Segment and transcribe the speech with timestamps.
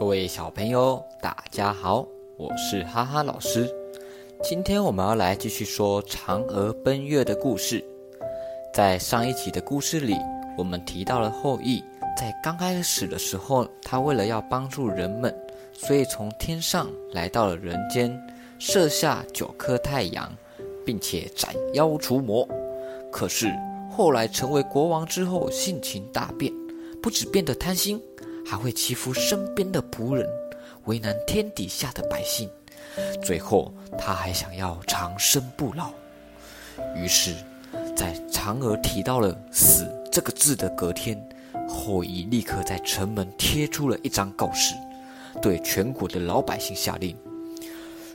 [0.00, 3.70] 各位小朋友，大家好，我是哈哈老师。
[4.42, 7.84] 今天我们要来继续说嫦娥奔月的故事。
[8.72, 10.16] 在上一集的故事里，
[10.56, 11.84] 我们提到了后羿
[12.16, 15.38] 在刚开始的时候，他为了要帮助人们，
[15.74, 18.18] 所以从天上来到了人间，
[18.58, 20.34] 射下九颗太阳，
[20.82, 22.48] 并且斩妖除魔。
[23.12, 23.52] 可是
[23.90, 26.50] 后来成为国王之后，性情大变，
[27.02, 28.02] 不止变得贪心。
[28.50, 30.28] 还会欺负身边的仆人，
[30.86, 32.50] 为难天底下的百姓，
[33.22, 35.92] 最后他还想要长生不老。
[36.96, 37.32] 于是，
[37.96, 41.16] 在嫦娥提到了“死”这个字的隔天，
[41.68, 44.74] 后羿立刻在城门贴出了一张告示，
[45.40, 47.16] 对全国的老百姓下令：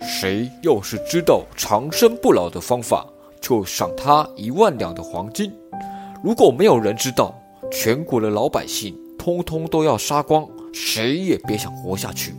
[0.00, 3.04] 谁要是知道长生不老的方法，
[3.40, 5.50] 就赏他一万两的黄金；
[6.22, 7.34] 如果没有人知道，
[7.72, 8.96] 全国的老百姓。
[9.30, 12.34] 通通都要杀光，谁也别想活下去。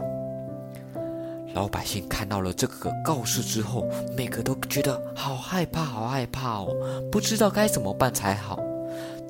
[1.54, 6.76] 老百姓看到了这个告示之后，每个都觉得好害怕，好害怕哦，
[7.12, 8.60] 不知道该怎么办才好。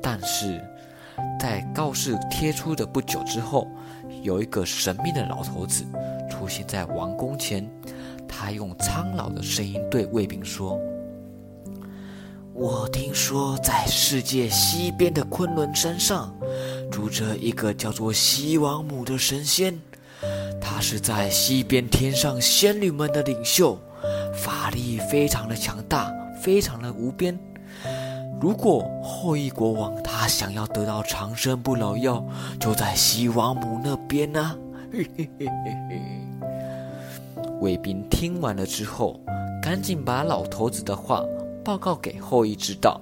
[0.01, 0.59] 但是，
[1.39, 3.67] 在告示贴出的不久之后，
[4.23, 5.83] 有一个神秘的老头子
[6.29, 7.69] 出现在王宫前，
[8.27, 10.79] 他用苍老的声音对卫兵说。
[12.61, 16.31] 我听说，在世界西边的昆仑山上，
[16.91, 19.75] 住着一个叫做西王母的神仙。
[20.61, 23.79] 她是在西边天上仙女们的领袖，
[24.35, 27.35] 法力非常的强大，非常的无边。
[28.39, 32.23] 如果后羿国王他想要得到长生不老药，
[32.59, 34.55] 就在西王母那边呢。
[34.93, 36.01] 嘿嘿嘿嘿嘿。
[37.59, 39.19] 卫兵听完了之后，
[39.63, 41.23] 赶紧把老头子的话。
[41.63, 42.99] 报告给后羿知道。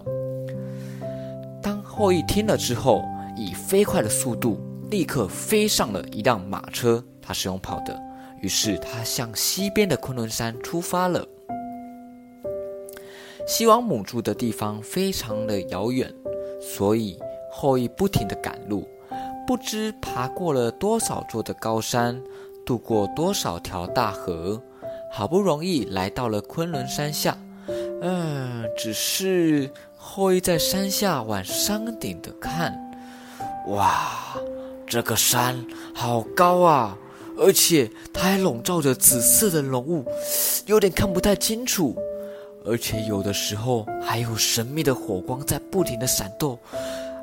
[1.62, 3.04] 当后羿听了之后，
[3.36, 8.00] 以飞快的速度立刻飞上了一辆马车，他是用跑的。
[8.42, 11.28] 于是他向西边的昆仑山出发了。
[13.46, 16.14] 西王母住的地方非常的遥远，
[16.62, 17.20] 所以
[17.52, 18.88] 后羿不停的赶路，
[19.46, 22.22] 不知爬过了多少座的高山，
[22.66, 24.62] 渡过多少条大河，
[25.12, 27.38] 好不容易来到了昆仑山下。
[28.02, 32.74] 嗯，只是后羿在山下往山顶的看，
[33.68, 34.38] 哇，
[34.88, 36.98] 这个山好高啊！
[37.38, 40.06] 而且它还笼罩着紫色的浓雾，
[40.66, 41.96] 有点看不太清楚。
[42.66, 46.58] 而且有的时候还有神秘的火光在不停的闪动。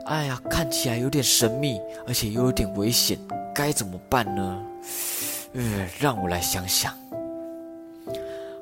[0.07, 3.19] 哎呀，看起来有点神秘，而且又有点危险，
[3.55, 4.63] 该怎么办呢？
[5.53, 6.95] 嗯，让我来想想。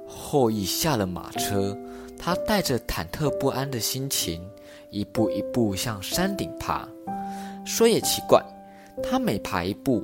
[0.07, 1.77] 后羿下了马车。
[2.25, 4.41] 他带着忐忑不安的心情，
[4.89, 6.89] 一步一步向山顶爬。
[7.67, 8.43] 说也奇怪，
[9.03, 10.03] 他每爬一步，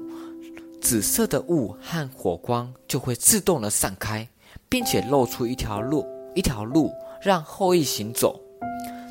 [0.82, 4.28] 紫色的雾和火光就会自动的散开，
[4.68, 6.92] 并且露出一条路，一条路
[7.22, 8.38] 让后羿行走。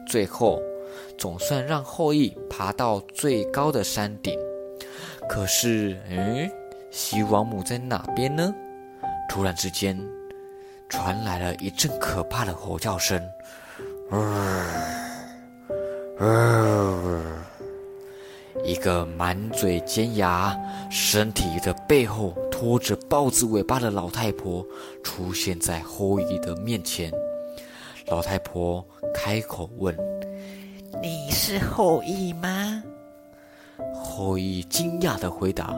[0.07, 0.61] 最后，
[1.17, 4.37] 总算让后羿爬到最高的山顶。
[5.27, 6.47] 可是，嗯，
[6.91, 8.53] 西王母在哪边呢？
[9.27, 9.99] 突然之间。
[10.89, 13.21] 传来了一阵可怕的吼叫声，
[18.63, 20.57] 一个满嘴尖牙、
[20.89, 24.65] 身体的背后拖着豹子尾巴的老太婆
[25.03, 27.11] 出现在后羿的面前。
[28.07, 28.83] 老太婆
[29.13, 29.95] 开口问
[31.01, 32.83] ：“你是后羿吗？”
[33.93, 35.73] 后羿惊讶的回答：“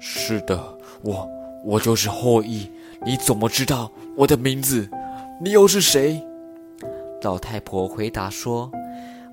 [0.00, 0.58] 是的，
[1.02, 1.28] 我，
[1.62, 2.72] 我就是后羿。”
[3.04, 4.88] 你怎么知道我的名字？
[5.42, 6.22] 你又是谁？
[7.22, 8.70] 老太婆回答说：“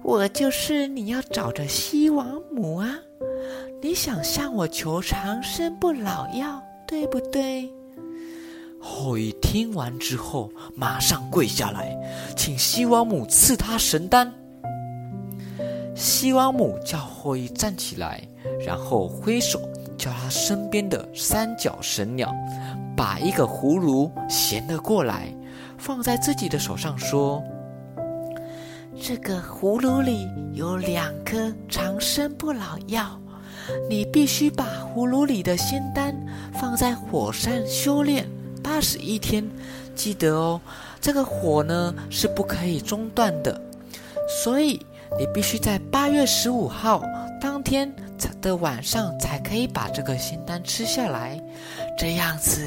[0.04, 2.90] 我就是你要找的西王母啊！
[3.82, 7.70] 你想向我求长生不老药，对不对？”
[8.80, 11.94] 后羿听完之后，马上跪下来，
[12.38, 14.34] 请西王母赐他神丹。
[15.94, 18.22] 西王母叫后羿站起来，
[18.66, 19.60] 然后挥手
[19.98, 22.34] 叫他身边的三角神鸟。
[22.98, 25.32] 把一个葫芦衔了过来，
[25.78, 27.44] 放在自己的手上，说
[29.00, 33.22] ：“这个葫芦里有两颗长生不老药，
[33.88, 36.16] 你必须把葫芦里的仙丹
[36.52, 38.28] 放在火上修炼
[38.64, 39.48] 八十一天。
[39.94, 40.60] 记得哦，
[41.00, 43.62] 这个火呢是不可以中断的，
[44.44, 44.84] 所以
[45.20, 47.04] 你必须在八月十五号
[47.40, 47.94] 当天。”
[48.42, 51.42] 的晚上才可以把这个仙丹吃下来，
[51.98, 52.62] 这样子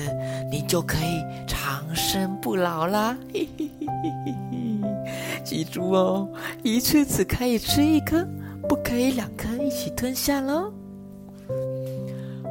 [0.50, 3.16] 你就可以长生不老啦！
[3.32, 3.48] 嘿
[5.44, 6.28] 记住哦，
[6.62, 8.26] 一次只可以吃一颗，
[8.68, 10.72] 不可以两颗一起吞下喽。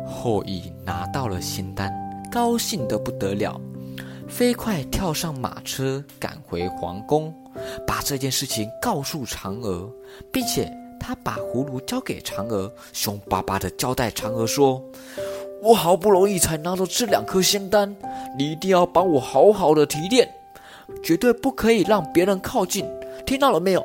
[0.06, 1.94] 后羿拿到了仙丹，
[2.32, 3.60] 高兴得不得了，
[4.28, 7.34] 飞快跳上马车赶回皇宫，
[7.88, 9.90] 把这件事情告诉嫦娥，
[10.32, 10.70] 并且
[11.10, 14.80] 他把葫芦交给嫦娥，凶巴巴地交代嫦娥说
[15.60, 17.96] ：“我好不容易才拿到这两颗仙丹，
[18.38, 20.30] 你一定要帮我好好的提炼，
[21.02, 22.86] 绝对不可以让别人靠近，
[23.26, 23.84] 听到了没有？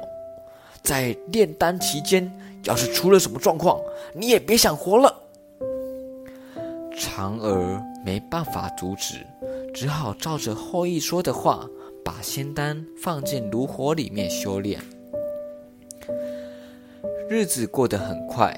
[0.82, 2.30] 在炼丹期间，
[2.64, 3.80] 要是出了什么状况，
[4.12, 5.22] 你也别想活了。”
[6.94, 9.14] 嫦娥没办法阻止，
[9.72, 11.66] 只好照着后羿说的话，
[12.04, 14.78] 把仙丹放进炉火里面修炼。
[17.28, 18.54] 日子过得很快，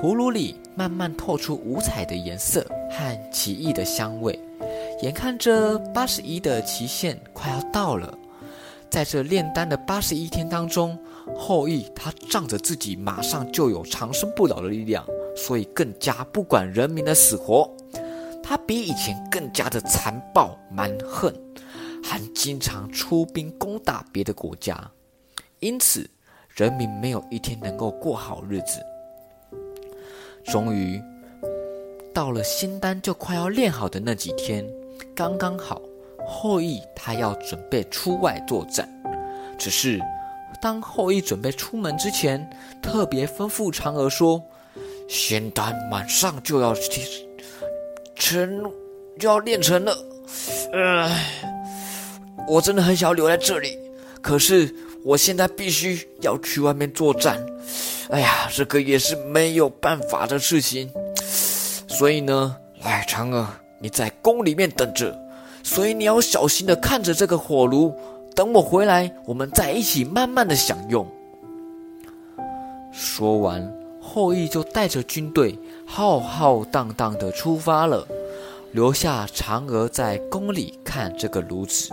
[0.00, 4.38] 葫芦里慢慢透出五彩的颜色和奇异的香味。
[5.02, 8.16] 眼看着八十一的期限快要到了，
[8.88, 10.96] 在这炼丹的八十一天当中，
[11.36, 15.04] 后羿他仗着自己马上就有长生不老的力量。
[15.36, 17.68] 所以更加不管人民的死活，
[18.40, 21.34] 他比以前更加的残暴蛮横，
[22.04, 24.92] 还经常出兵攻打别的国家，
[25.58, 26.08] 因此
[26.54, 28.80] 人民没有一天能够过好日子。
[30.44, 31.02] 终于
[32.14, 34.64] 到了仙丹就快要炼好的那几天，
[35.14, 35.82] 刚刚好
[36.26, 38.88] 后羿他要准备出外作战，
[39.58, 40.00] 只是
[40.62, 42.48] 当后羿准备出门之前，
[42.80, 44.42] 特别吩咐嫦娥说。
[45.06, 46.74] 仙丹马上就要
[48.16, 48.72] 成，
[49.18, 49.94] 就要炼成了。
[50.72, 51.14] 呃，
[52.48, 53.78] 我真的很想要留在这里，
[54.22, 54.74] 可是
[55.04, 57.38] 我现在必须要去外面作战。
[58.08, 60.90] 哎呀，这个也是没有办法的事情。
[61.86, 63.46] 所以呢，来，嫦娥，
[63.78, 65.14] 你在宫里面等着。
[65.62, 67.94] 所以你要小心的看着这个火炉，
[68.34, 71.06] 等我回来，我们再一起慢慢的享用。
[72.92, 73.70] 说完。
[74.06, 78.06] 后羿就带着军队浩浩荡荡地出发了，
[78.72, 81.88] 留下嫦娥在宫里看这个炉子。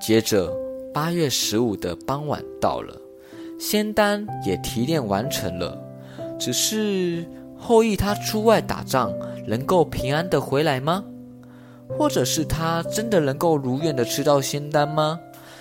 [0.00, 0.50] 接着，
[0.92, 2.96] 八月十五的傍晚到了，
[3.58, 5.78] 仙丹也提炼完成了。
[6.38, 7.24] 只是
[7.56, 9.12] 后羿他出外打仗，
[9.46, 11.04] 能够平安的回来吗？
[11.96, 15.18] 或者是他真的能够如愿的吃到仙丹吗？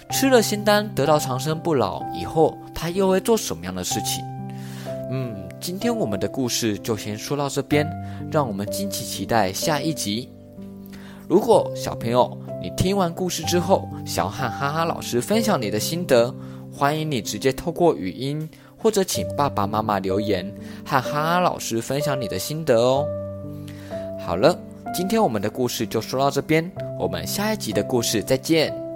[0.10, 4.24] 吃了仙丹得到长生不老以后，他又会做什么样的事情？
[5.12, 7.88] 嗯，今天我们的故事就先说到这边，
[8.32, 10.30] 让我们敬请期待下一集。
[11.28, 16.34] 如果小朋友你听完故事之后，想要和哈哈老师分享你的心得，
[16.72, 20.46] 欢迎你直接透过语音，或者请爸爸妈妈留言，
[20.86, 23.06] 和哈哈老师分享你的心得哦。
[24.20, 24.60] 好了，
[24.94, 26.70] 今天我们的故事就说到这边，
[27.00, 28.89] 我们下一集的故事再见。